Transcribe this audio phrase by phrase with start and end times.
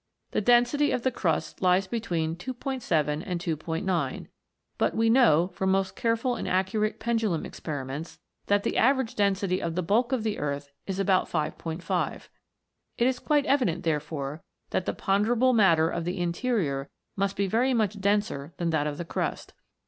[0.31, 4.27] The density of the crust lies between 2'7 and 2'9;
[4.79, 8.17] but we know, from most careful and accu rate pendulum experiments,
[8.47, 12.29] that the average density of the bulk of the earth is about 5 5.
[12.97, 14.41] It is quite evident, therefore,
[14.71, 18.95] that the ponderable matter of the interior must be very much denser than that of
[18.95, 18.97] 288 PLUTO'S KINGDOM.
[18.97, 19.53] the crust.